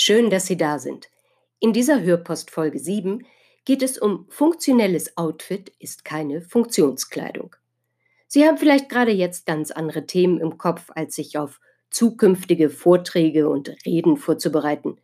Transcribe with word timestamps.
Schön, 0.00 0.30
dass 0.30 0.46
Sie 0.46 0.56
da 0.56 0.78
sind. 0.78 1.08
In 1.58 1.72
dieser 1.72 2.00
Hörpost 2.00 2.52
Folge 2.52 2.78
7 2.78 3.26
geht 3.64 3.82
es 3.82 3.98
um 3.98 4.26
funktionelles 4.28 5.16
Outfit 5.16 5.72
ist 5.80 6.04
keine 6.04 6.40
Funktionskleidung. 6.40 7.56
Sie 8.28 8.46
haben 8.46 8.58
vielleicht 8.58 8.88
gerade 8.88 9.10
jetzt 9.10 9.44
ganz 9.44 9.72
andere 9.72 10.06
Themen 10.06 10.38
im 10.38 10.56
Kopf, 10.56 10.92
als 10.94 11.16
sich 11.16 11.36
auf 11.36 11.58
zukünftige 11.90 12.70
Vorträge 12.70 13.48
und 13.48 13.74
Reden 13.84 14.18
vorzubereiten. 14.18 14.98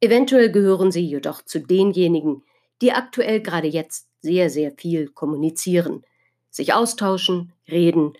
Eventuell 0.00 0.50
gehören 0.50 0.92
Sie 0.92 1.04
jedoch 1.04 1.42
zu 1.42 1.60
denjenigen, 1.60 2.42
die 2.80 2.92
aktuell 2.92 3.42
gerade 3.42 3.68
jetzt 3.68 4.08
sehr, 4.22 4.48
sehr 4.48 4.72
viel 4.72 5.10
kommunizieren, 5.10 6.06
sich 6.48 6.72
austauschen, 6.72 7.52
reden. 7.70 8.14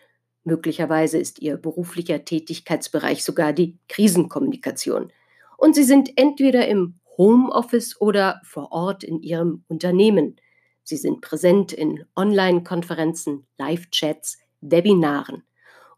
Möglicherweise 0.45 1.17
ist 1.17 1.39
Ihr 1.39 1.57
beruflicher 1.57 2.27
Tätigkeitsbereich 2.27 3.25
sogar 3.25 3.55
die 3.55 3.79
Krisenkommunikation 3.89 5.11
und 5.59 5.75
Sie 5.75 5.85
sind 5.85 6.17
entweder 6.17 6.67
im 6.67 7.01
Homeoffice 7.19 8.01
oder 8.01 8.41
vor 8.45 8.73
Ort 8.73 9.05
in 9.05 9.21
Ihrem 9.21 9.65
Unternehmen. 9.69 10.37
Sie 10.85 10.97
sind 10.97 11.21
präsent 11.21 11.73
in 11.73 12.05
Online-Konferenzen, 12.17 13.47
Live-Chats, 13.59 14.39
Webinaren 14.63 15.43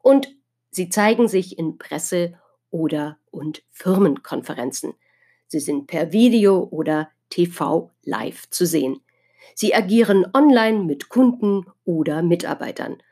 und 0.01 0.35
Sie 0.73 0.89
zeigen 0.89 1.29
sich 1.29 1.59
in 1.59 1.79
Presse- 1.79 2.35
oder 2.71 3.19
und 3.31 3.63
Firmenkonferenzen. 3.71 4.95
Sie 5.49 5.61
sind 5.61 5.89
per 5.89 6.13
Video 6.13 6.69
oder 6.71 7.11
TV 7.29 7.91
live 8.05 8.49
zu 8.51 8.67
sehen. 8.67 9.01
Sie 9.55 9.75
agieren 9.75 10.27
online 10.33 10.85
mit 10.85 11.09
Kunden 11.09 11.67
oder 11.85 12.23
Mitarbeitern. 12.23 13.03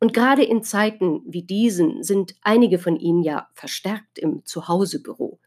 Und 0.00 0.14
gerade 0.14 0.44
in 0.44 0.62
Zeiten 0.62 1.22
wie 1.26 1.42
diesen 1.42 2.04
sind 2.04 2.36
einige 2.42 2.78
von 2.78 2.96
Ihnen 2.96 3.24
ja 3.24 3.48
verstärkt 3.52 4.18
im 4.18 4.44
Zuhausebüro. 4.44 5.40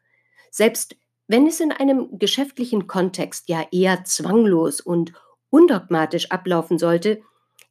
Selbst 0.52 0.96
wenn 1.28 1.48
es 1.48 1.62
in 1.62 1.72
einem 1.72 2.20
geschäftlichen 2.20 2.88
Kontext 2.88 3.48
ja 3.48 3.66
eher 3.72 4.04
zwanglos 4.04 4.82
und 4.82 5.14
undogmatisch 5.50 6.30
ablaufen 6.30 6.78
sollte, 6.78 7.22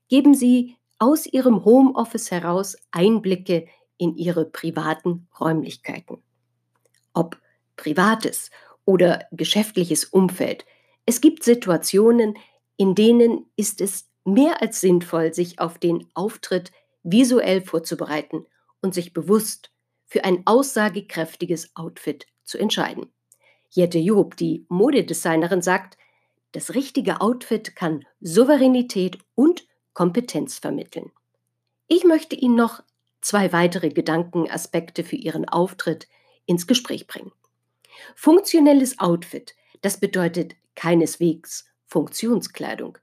geben 0.09 0.35
Sie 0.35 0.77
aus 0.99 1.27
Ihrem 1.27 1.65
Homeoffice 1.65 2.31
heraus 2.31 2.77
Einblicke 2.91 3.69
in 3.99 4.17
Ihre 4.17 4.47
privaten 4.47 5.29
Räumlichkeiten. 5.39 6.23
Ob 7.13 7.39
privates 7.77 8.51
oder 8.87 9.27
geschäftliches 9.31 10.07
Umfeld, 10.07 10.65
es 11.05 11.21
gibt 11.21 11.45
Situationen, 11.45 12.39
in 12.79 12.95
denen 12.95 13.45
ist 13.57 13.83
es 13.83 14.09
mehr 14.25 14.63
als 14.63 14.81
sinnvoll, 14.81 15.35
sich 15.35 15.59
auf 15.59 15.79
den 15.79 16.09
Auftritt 16.15 16.73
visuell 17.03 17.61
vorzubereiten 17.61 18.47
und 18.81 18.95
sich 18.95 19.13
bewusst 19.13 19.71
für 20.07 20.25
ein 20.25 20.47
aussagekräftiges 20.47 21.77
Outfit 21.77 22.27
zu 22.51 22.59
entscheiden. 22.59 23.11
Jette 23.71 23.99
Job, 23.99 24.37
die 24.37 24.67
Modedesignerin, 24.69 25.63
sagt, 25.63 25.97
das 26.53 26.75
richtige 26.75 27.21
Outfit 27.21 27.77
kann 27.77 28.05
Souveränität 28.21 29.19
und 29.37 29.67
Kompetenz 29.93 30.59
vermitteln. 30.59 31.13
Ich 31.87 32.05
möchte 32.05 32.35
Ihnen 32.35 32.57
noch 32.57 32.83
zwei 33.21 33.53
weitere 33.53 33.91
Gedankenaspekte 33.91 35.05
für 35.05 35.17
Ihren 35.17 35.49
Auftritt 35.49 36.09
ins 36.47 36.67
Gespräch 36.67 37.07
bringen. 37.07 37.33
Funktionelles 38.17 38.99
Outfit, 38.99 39.55
das 39.83 40.01
bedeutet 40.01 40.57
keineswegs 40.75 41.67
Funktionskleidung. 41.87 42.99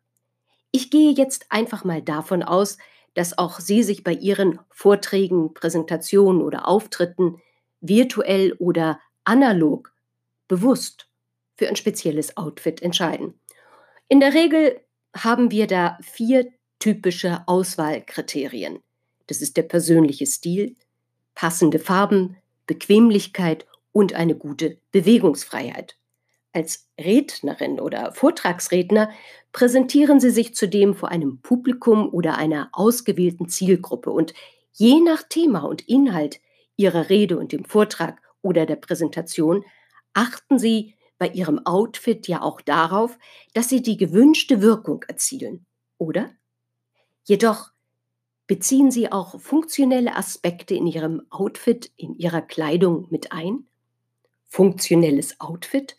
Ich 0.72 0.90
gehe 0.92 1.12
jetzt 1.12 1.46
einfach 1.50 1.84
mal 1.86 2.02
davon 2.02 2.44
aus, 2.44 2.78
dass 3.14 3.38
auch 3.38 3.60
Sie 3.60 3.84
sich 3.84 4.04
bei 4.04 4.14
Ihren 4.14 4.60
Vorträgen, 4.70 5.54
Präsentationen 5.54 6.42
oder 6.42 6.68
Auftritten 6.68 7.42
virtuell 7.80 8.54
oder 8.54 9.00
analog 9.28 9.92
bewusst 10.48 11.10
für 11.58 11.68
ein 11.68 11.76
spezielles 11.76 12.38
Outfit 12.38 12.82
entscheiden. 12.82 13.34
In 14.08 14.20
der 14.20 14.34
Regel 14.34 14.80
haben 15.16 15.52
wir 15.52 15.68
da 15.68 15.98
vier 16.02 16.48
typische 16.80 17.44
Auswahlkriterien. 17.48 18.80
Das 19.28 19.42
ist 19.42 19.58
der 19.58 19.64
persönliche 19.64 20.26
Stil, 20.26 20.76
passende 21.36 21.80
Farben, 21.80 22.38
Bequemlichkeit 22.68 23.66
und 23.92 24.14
eine 24.14 24.36
gute 24.36 24.78
Bewegungsfreiheit. 24.92 25.98
Als 26.54 26.88
Rednerin 27.00 27.80
oder 27.80 28.14
Vortragsredner 28.14 29.10
präsentieren 29.52 30.20
Sie 30.20 30.30
sich 30.30 30.56
zudem 30.56 30.96
vor 30.96 31.10
einem 31.10 31.42
Publikum 31.42 32.10
oder 32.10 32.38
einer 32.38 32.70
ausgewählten 32.72 33.50
Zielgruppe 33.50 34.12
und 34.12 34.34
je 34.72 35.02
nach 35.02 35.24
Thema 35.24 35.62
und 35.66 35.88
Inhalt 35.88 36.40
Ihrer 36.78 37.10
Rede 37.10 37.38
und 37.38 37.52
dem 37.52 37.66
Vortrag 37.66 38.22
oder 38.48 38.66
der 38.66 38.78
Präsentation 38.78 39.64
achten 40.14 40.58
Sie 40.58 40.96
bei 41.18 41.28
Ihrem 41.30 41.66
Outfit 41.66 42.28
ja 42.28 42.42
auch 42.42 42.62
darauf, 42.62 43.18
dass 43.54 43.70
Sie 43.70 43.82
die 43.82 43.98
gewünschte 43.98 44.62
Wirkung 44.62 45.04
erzielen, 45.08 45.66
oder? 45.98 46.32
Jedoch 47.24 47.72
beziehen 48.48 48.92
Sie 48.92 49.12
auch 49.12 49.40
funktionelle 49.40 50.16
Aspekte 50.16 50.74
in 50.76 50.88
Ihrem 50.88 51.22
Outfit, 51.30 51.92
in 51.98 52.16
Ihrer 52.18 52.42
Kleidung 52.42 53.08
mit 53.10 53.32
ein? 53.32 53.68
Funktionelles 54.46 55.40
Outfit? 55.42 55.98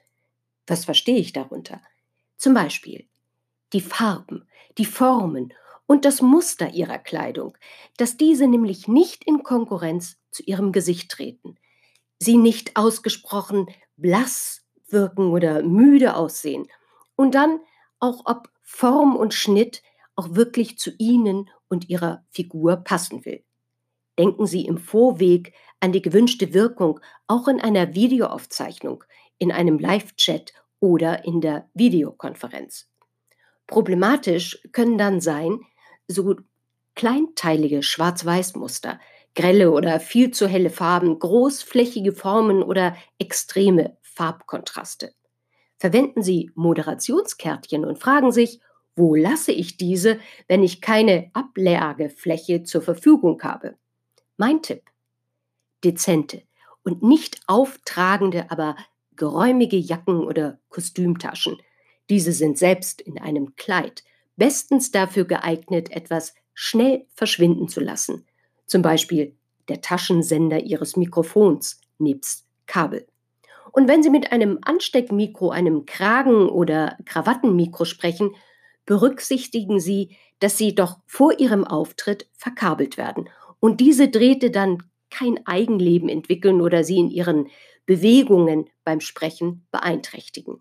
Was 0.67 0.85
verstehe 0.85 1.19
ich 1.19 1.33
darunter? 1.33 1.81
Zum 2.37 2.55
Beispiel 2.55 3.07
die 3.73 3.83
Farben, 3.83 4.49
die 4.79 4.87
Formen 4.87 5.53
und 5.87 6.05
das 6.05 6.23
Muster 6.23 6.73
Ihrer 6.73 6.99
Kleidung, 6.99 7.57
dass 7.97 8.17
diese 8.17 8.47
nämlich 8.47 8.89
nicht 8.89 9.25
in 9.25 9.43
Konkurrenz 9.43 10.17
zu 10.31 10.43
Ihrem 10.45 10.73
Gesicht 10.73 11.11
treten, 11.11 11.57
sie 12.19 12.37
nicht 12.37 12.77
ausgesprochen 12.77 13.67
blass 13.97 14.65
wirken 14.89 15.31
oder 15.31 15.63
müde 15.63 16.17
aussehen 16.17 16.67
und 17.17 17.35
dann 17.35 17.61
auch 18.01 18.23
ob 18.27 18.51
Form 18.63 19.17
und 19.17 19.35
Schnitt 19.35 19.83
auch 20.15 20.35
wirklich 20.35 20.79
zu 20.79 20.91
Ihnen 20.99 21.51
und 21.69 21.89
Ihrer 21.89 22.25
Figur 22.31 22.77
passen 22.77 23.25
will. 23.25 23.45
Denken 24.19 24.47
Sie 24.47 24.67
im 24.67 24.79
Vorweg 24.79 25.55
an 25.81 25.93
die 25.93 26.03
gewünschte 26.03 26.55
Wirkung 26.55 27.01
auch 27.27 27.49
in 27.49 27.61
einer 27.61 27.95
Videoaufzeichnung, 27.95 29.05
in 29.39 29.53
einem 29.53 29.79
Live-Chat 29.79 30.53
oder 30.81 31.25
in 31.25 31.41
der 31.41 31.69
Videokonferenz. 31.75 32.89
Problematisch 33.67 34.61
können 34.73 34.99
dann 34.99 35.21
sein 35.21 35.61
so 36.09 36.37
kleinteilige 36.95 37.83
Schwarz-Weiß-Muster, 37.83 38.99
grelle 39.39 39.71
oder 39.71 40.01
viel 40.01 40.33
zu 40.33 40.49
helle 40.49 40.69
Farben, 40.69 41.17
großflächige 41.17 42.13
Formen 42.13 42.61
oder 42.61 42.97
extreme 43.21 43.97
Farbkontraste. 44.03 45.15
Verwenden 45.77 46.23
Sie 46.23 46.51
Moderationskärtchen 46.57 47.85
und 47.85 48.01
fragen 48.01 48.33
sich, 48.33 48.59
wo 48.97 49.15
lasse 49.15 49.53
ich 49.53 49.77
diese, 49.77 50.19
wenn 50.49 50.65
ich 50.65 50.81
keine 50.81 51.31
Ablagefläche 51.35 52.65
zur 52.65 52.83
Verfügung 52.83 53.41
habe? 53.45 53.77
Mein 54.37 54.61
Tipp. 54.61 54.83
Dezente 55.85 56.43
und 56.83 57.05
nicht 57.05 57.41
auftragende, 57.47 58.51
aber 58.51 58.75
geräumige 59.15 59.77
Jacken 59.77 60.25
oder 60.25 60.59
Kostümtaschen. 60.69 61.59
Diese 62.11 62.33
sind 62.33 62.59
selbst 62.59 63.01
in 63.01 63.21
einem 63.21 63.55
Kleid 63.55 64.03
bestens 64.35 64.91
dafür 64.91 65.27
geeignet, 65.27 65.93
etwas 65.93 66.35
schnell 66.55 67.07
verschwinden 67.15 67.69
zu 67.69 67.79
lassen 67.79 68.27
zum 68.69 68.83
Beispiel 68.83 69.35
der 69.69 69.81
Taschensender 69.81 70.61
Ihres 70.61 70.97
Mikrofons 70.97 71.81
nebst 71.99 72.47
Kabel. 72.67 73.07
Und 73.73 73.89
wenn 73.89 74.03
Sie 74.03 74.11
mit 74.11 74.33
einem 74.33 74.59
Ansteckmikro, 74.63 75.51
einem 75.51 75.87
Kragen- 75.87 76.49
oder 76.49 76.97
Krawattenmikro 77.05 77.85
sprechen, 77.85 78.35
berücksichtigen 78.87 79.81
Sie, 79.81 80.17
dass 80.41 80.57
Sie 80.57 80.75
doch 80.75 80.99
vor 81.07 81.39
Ihrem 81.39 81.65
Auftritt 81.65 82.29
verkabelt 82.33 82.97
werden 82.97 83.29
und 83.61 83.81
diese 83.81 84.09
Drähte 84.09 84.51
dann 84.51 84.83
kein 85.11 85.47
Eigenleben 85.47 86.09
entwickeln 86.09 86.61
oder 86.61 86.85
Sie 86.85 86.99
in 86.99 87.11
Ihren 87.11 87.49
Bewegungen 87.87 88.69
beim 88.85 89.01
Sprechen 89.01 89.67
beeinträchtigen. 89.71 90.61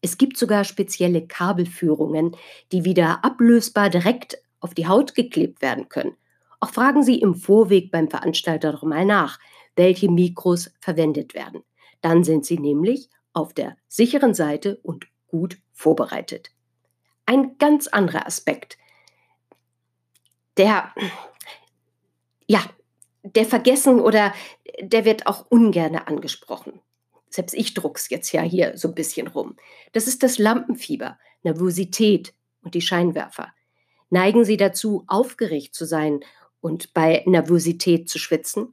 Es 0.00 0.18
gibt 0.18 0.36
sogar 0.36 0.64
spezielle 0.64 1.26
Kabelführungen, 1.26 2.36
die 2.72 2.84
wieder 2.84 3.24
ablösbar 3.24 3.88
direkt 3.90 4.38
auf 4.60 4.74
die 4.74 4.86
Haut 4.86 5.14
geklebt 5.14 5.62
werden 5.62 5.88
können. 5.88 6.16
Auch 6.64 6.70
fragen 6.70 7.02
Sie 7.02 7.20
im 7.20 7.34
Vorweg 7.34 7.90
beim 7.90 8.08
Veranstalter 8.08 8.72
doch 8.72 8.84
mal 8.84 9.04
nach, 9.04 9.38
welche 9.76 10.10
Mikros 10.10 10.72
verwendet 10.80 11.34
werden. 11.34 11.62
Dann 12.00 12.24
sind 12.24 12.46
Sie 12.46 12.58
nämlich 12.58 13.10
auf 13.34 13.52
der 13.52 13.76
sicheren 13.86 14.32
Seite 14.32 14.78
und 14.82 15.06
gut 15.26 15.58
vorbereitet. 15.74 16.52
Ein 17.26 17.58
ganz 17.58 17.86
anderer 17.86 18.26
Aspekt, 18.26 18.78
der, 20.56 20.90
ja, 22.46 22.64
der 23.22 23.44
vergessen 23.44 24.00
oder 24.00 24.32
der 24.80 25.04
wird 25.04 25.26
auch 25.26 25.44
ungern 25.50 25.96
angesprochen. 25.96 26.80
Selbst 27.28 27.52
ich 27.52 27.74
druck's 27.74 28.08
jetzt 28.08 28.32
ja 28.32 28.40
hier 28.40 28.78
so 28.78 28.88
ein 28.88 28.94
bisschen 28.94 29.26
rum. 29.26 29.56
Das 29.92 30.06
ist 30.06 30.22
das 30.22 30.38
Lampenfieber, 30.38 31.18
Nervosität 31.42 32.32
und 32.62 32.74
die 32.74 32.80
Scheinwerfer. 32.80 33.52
Neigen 34.08 34.46
Sie 34.46 34.56
dazu, 34.56 35.04
aufgeregt 35.08 35.74
zu 35.74 35.84
sein 35.84 36.20
und 36.64 36.94
bei 36.94 37.22
Nervosität 37.26 38.08
zu 38.08 38.18
schwitzen? 38.18 38.72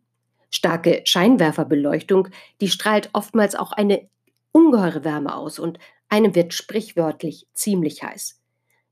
Starke 0.49 1.01
Scheinwerferbeleuchtung, 1.03 2.29
die 2.61 2.69
strahlt 2.69 3.09
oftmals 3.11 3.53
auch 3.53 3.73
eine 3.73 4.07
ungeheure 4.53 5.03
Wärme 5.03 5.35
aus 5.35 5.59
und 5.59 5.77
einem 6.07 6.33
wird 6.33 6.53
sprichwörtlich 6.53 7.47
ziemlich 7.53 8.01
heiß. 8.01 8.39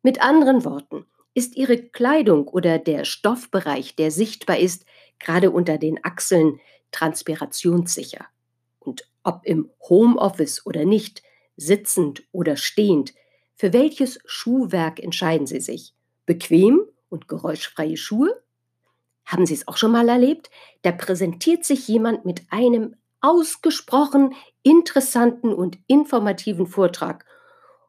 Mit 0.04 0.22
anderen 0.22 0.66
Worten, 0.66 1.06
ist 1.34 1.56
Ihre 1.56 1.78
Kleidung 1.78 2.50
oder 2.50 2.78
der 2.78 3.06
Stoffbereich, 3.06 3.96
der 3.96 4.12
sichtbar 4.12 4.58
ist, 4.58 4.86
gerade 5.18 5.52
unter 5.52 5.78
den 5.78 6.04
Achseln, 6.04 6.60
transpirationssicher? 6.92 8.26
Und 8.80 9.10
ob 9.24 9.46
im 9.46 9.70
Homeoffice 9.88 10.66
oder 10.66 10.84
nicht, 10.84 11.24
sitzend 11.56 12.24
oder 12.34 12.58
stehend, 12.58 13.14
für 13.56 13.72
welches 13.72 14.20
Schuhwerk 14.26 15.00
entscheiden 15.02 15.48
Sie 15.48 15.62
sich? 15.62 15.94
Bequem 16.26 16.82
und 17.08 17.30
geräuschfreie 17.30 17.96
Schuhe? 17.96 18.42
Haben 19.30 19.46
Sie 19.46 19.54
es 19.54 19.68
auch 19.68 19.78
schon 19.78 19.92
mal 19.92 20.10
erlebt? 20.10 20.50
Da 20.82 20.92
präsentiert 20.92 21.64
sich 21.64 21.88
jemand 21.88 22.26
mit 22.26 22.42
einem 22.50 22.96
ausgesprochen 23.22 24.34
interessanten 24.64 25.54
und 25.54 25.78
informativen 25.86 26.66
Vortrag 26.66 27.26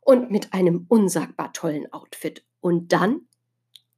und 0.02 0.30
mit 0.30 0.52
einem 0.52 0.84
unsagbar 0.88 1.54
tollen 1.54 1.90
Outfit. 1.94 2.44
Und 2.60 2.92
dann 2.92 3.22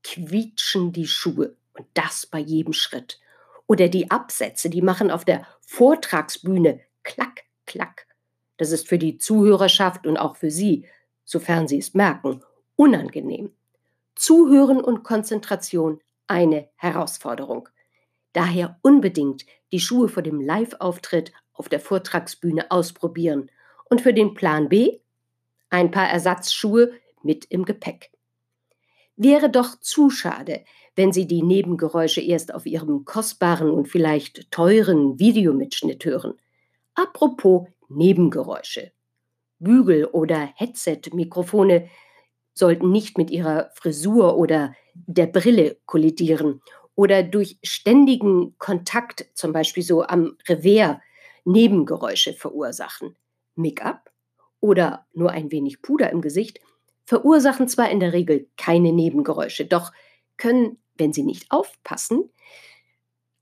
quietschen 0.05 0.93
die 0.93 1.09
Schuhe 1.09 1.57
und 1.75 1.87
das 1.95 2.27
bei 2.27 2.39
jedem 2.39 2.73
Schritt. 2.73 3.19
Oder 3.67 3.89
die 3.89 4.09
Absätze, 4.09 4.71
die 4.71 4.83
machen 4.83 5.11
auf 5.11 5.25
der 5.25 5.45
Vortragsbühne 5.63 6.79
klack, 7.03 7.43
klack. 7.67 8.07
Das 8.57 8.71
ist 8.71 8.87
für 8.87 8.99
die 8.99 9.19
Zuhörerschaft 9.19 10.07
und 10.07 10.17
auch 10.17 10.37
für 10.37 10.53
Sie, 10.53 10.87
sofern 11.25 11.67
Sie 11.67 11.79
es 11.79 11.93
merken, 11.93 12.45
unangenehm. 12.77 13.51
Zuhören 14.15 14.81
und 14.81 15.03
Konzentration 15.03 16.01
eine 16.27 16.69
Herausforderung. 16.77 17.69
Daher 18.33 18.79
unbedingt 18.83 19.45
die 19.73 19.81
Schuhe 19.81 20.09
vor 20.09 20.23
dem 20.23 20.41
Live-Auftritt 20.41 21.33
auf 21.53 21.69
der 21.69 21.81
Vortragsbühne 21.81 22.71
ausprobieren 22.71 23.51
und 23.91 24.01
für 24.01 24.15
den 24.15 24.35
Plan 24.35 24.69
B 24.69 25.01
ein 25.71 25.91
paar 25.91 26.09
Ersatzschuhe 26.09 26.93
mit 27.23 27.45
im 27.47 27.65
Gepäck. 27.65 28.11
Wäre 29.17 29.51
doch 29.51 29.79
zu 29.81 30.11
schade, 30.11 30.65
wenn 30.97 31.13
Sie 31.13 31.27
die 31.27 31.43
Nebengeräusche 31.43 32.21
erst 32.21 32.55
auf 32.55 32.67
Ihrem 32.67 33.05
kostbaren 33.05 33.71
und 33.71 33.89
vielleicht 33.89 34.51
teuren 34.51 35.19
Videomitschnitt 35.19 36.05
hören. 36.05 36.35
Apropos 36.95 37.69
Nebengeräusche. 37.89 38.93
Bügel- 39.59 40.07
oder 40.07 40.51
Headset-Mikrofone 40.57 41.89
sollten 42.55 42.91
nicht 42.91 43.19
mit 43.19 43.31
Ihrer 43.31 43.71
Frisur 43.75 44.37
oder 44.37 44.75
der 44.95 45.27
Brille 45.27 45.79
kollidieren 45.87 46.61
oder 46.95 47.23
durch 47.23 47.59
ständigen 47.63 48.57
Kontakt, 48.59 49.27
zum 49.35 49.53
Beispiel 49.53 49.83
so 49.83 50.03
am 50.03 50.37
Revers, 50.49 50.99
Nebengeräusche 51.45 52.35
verursachen. 52.35 53.17
Make-up 53.55 54.13
oder 54.61 55.07
nur 55.13 55.31
ein 55.33 55.51
wenig 55.51 55.83
Puder 55.83 56.11
im 56.11 56.21
Gesicht 56.21 56.61
verursachen 57.05 57.69
zwar 57.69 57.91
in 57.91 58.01
der 58.01 58.13
Regel 58.13 58.49
keine 58.57 58.93
Nebengeräusche, 58.93 59.67
doch 59.67 59.93
können, 60.37 60.79
wenn 60.97 61.13
sie 61.13 61.25
nicht 61.25 61.51
aufpassen, 61.51 62.31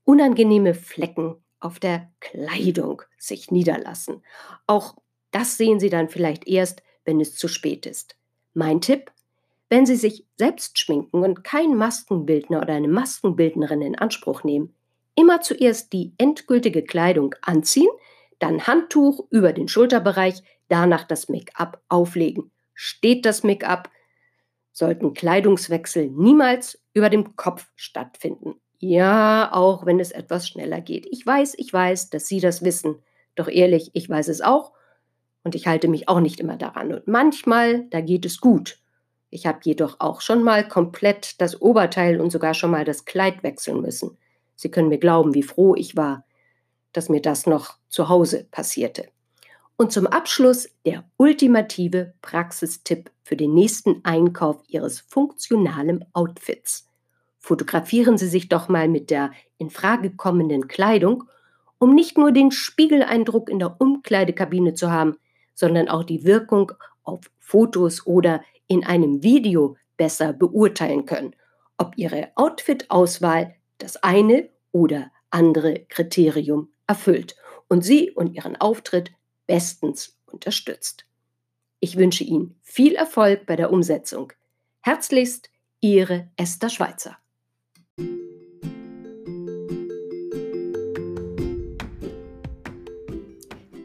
unangenehme 0.03 0.73
Flecken 0.73 1.35
auf 1.59 1.79
der 1.79 2.11
Kleidung 2.19 3.03
sich 3.17 3.51
niederlassen. 3.51 4.23
Auch 4.67 4.95
das 5.29 5.57
sehen 5.57 5.79
Sie 5.79 5.89
dann 5.89 6.09
vielleicht 6.09 6.47
erst, 6.47 6.83
wenn 7.05 7.21
es 7.21 7.35
zu 7.35 7.47
spät 7.47 7.85
ist. 7.85 8.17
Mein 8.53 8.81
Tipp, 8.81 9.11
wenn 9.69 9.85
Sie 9.85 9.95
sich 9.95 10.25
selbst 10.37 10.77
schminken 10.79 11.23
und 11.23 11.43
keinen 11.43 11.77
Maskenbildner 11.77 12.61
oder 12.61 12.73
eine 12.73 12.89
Maskenbildnerin 12.89 13.81
in 13.81 13.97
Anspruch 13.97 14.43
nehmen, 14.43 14.75
immer 15.15 15.41
zuerst 15.41 15.93
die 15.93 16.13
endgültige 16.17 16.83
Kleidung 16.83 17.35
anziehen, 17.41 17.89
dann 18.39 18.67
Handtuch 18.67 19.25
über 19.29 19.53
den 19.53 19.67
Schulterbereich, 19.67 20.43
danach 20.67 21.03
das 21.05 21.29
Make-up 21.29 21.81
auflegen. 21.89 22.51
Steht 22.73 23.25
das 23.25 23.43
Make-up, 23.43 23.89
sollten 24.71 25.13
Kleidungswechsel 25.13 26.09
niemals 26.09 26.81
über 26.93 27.09
dem 27.09 27.35
Kopf 27.35 27.67
stattfinden. 27.75 28.55
Ja, 28.79 29.51
auch 29.53 29.85
wenn 29.85 29.99
es 29.99 30.11
etwas 30.11 30.47
schneller 30.47 30.81
geht. 30.81 31.05
Ich 31.11 31.25
weiß, 31.25 31.53
ich 31.57 31.71
weiß, 31.71 32.09
dass 32.09 32.27
Sie 32.27 32.39
das 32.39 32.63
wissen. 32.63 32.95
Doch 33.35 33.47
ehrlich, 33.47 33.91
ich 33.93 34.09
weiß 34.09 34.27
es 34.27 34.41
auch 34.41 34.73
und 35.43 35.55
ich 35.55 35.67
halte 35.67 35.87
mich 35.87 36.07
auch 36.07 36.19
nicht 36.19 36.39
immer 36.39 36.57
daran. 36.57 36.93
Und 36.93 37.07
manchmal, 37.07 37.85
da 37.89 38.01
geht 38.01 38.25
es 38.25 38.39
gut. 38.39 38.77
Ich 39.29 39.45
habe 39.45 39.59
jedoch 39.63 39.95
auch 39.99 40.21
schon 40.21 40.43
mal 40.43 40.67
komplett 40.67 41.39
das 41.41 41.61
Oberteil 41.61 42.19
und 42.19 42.31
sogar 42.31 42.53
schon 42.53 42.71
mal 42.71 42.85
das 42.85 43.05
Kleid 43.05 43.43
wechseln 43.43 43.81
müssen. 43.81 44.17
Sie 44.55 44.69
können 44.69 44.89
mir 44.89 44.99
glauben, 44.99 45.33
wie 45.33 45.43
froh 45.43 45.73
ich 45.75 45.95
war, 45.95 46.25
dass 46.93 47.09
mir 47.09 47.21
das 47.21 47.47
noch 47.47 47.77
zu 47.87 48.09
Hause 48.09 48.47
passierte. 48.51 49.07
Und 49.77 49.91
zum 49.91 50.05
Abschluss 50.05 50.69
der 50.85 51.05
ultimative 51.17 52.13
Praxistipp 52.21 53.09
für 53.23 53.35
den 53.35 53.53
nächsten 53.53 54.01
Einkauf 54.03 54.61
Ihres 54.67 54.99
funktionalen 54.99 56.05
Outfits. 56.13 56.87
Fotografieren 57.39 58.17
Sie 58.19 58.27
sich 58.27 58.49
doch 58.49 58.69
mal 58.69 58.87
mit 58.87 59.09
der 59.09 59.31
in 59.57 59.71
Frage 59.71 60.11
kommenden 60.11 60.67
Kleidung, 60.67 61.23
um 61.79 61.95
nicht 61.95 62.15
nur 62.17 62.31
den 62.31 62.51
Spiegeleindruck 62.51 63.49
in 63.49 63.57
der 63.57 63.81
Umkleidekabine 63.81 64.75
zu 64.75 64.91
haben, 64.91 65.17
sondern 65.53 65.89
auch 65.89 66.03
die 66.03 66.23
Wirkung 66.23 66.71
auf 67.03 67.21
Fotos 67.39 68.05
oder 68.05 68.43
in 68.67 68.85
einem 68.85 69.23
Video 69.23 69.77
besser 69.97 70.33
beurteilen 70.33 71.05
können, 71.05 71.35
ob 71.77 71.97
ihre 71.97 72.29
Outfit-Auswahl 72.35 73.55
das 73.77 73.97
eine 73.97 74.49
oder 74.71 75.11
andere 75.29 75.85
Kriterium 75.89 76.69
erfüllt 76.87 77.35
und 77.67 77.83
sie 77.83 78.11
und 78.11 78.33
ihren 78.33 78.55
Auftritt 78.55 79.11
bestens 79.47 80.17
unterstützt. 80.25 81.05
Ich 81.79 81.97
wünsche 81.97 82.23
Ihnen 82.23 82.59
viel 82.61 82.95
Erfolg 82.95 83.45
bei 83.45 83.55
der 83.55 83.71
Umsetzung. 83.71 84.33
Herzlichst, 84.81 85.49
Ihre 85.79 86.29
Esther 86.37 86.69
Schweizer. 86.69 87.17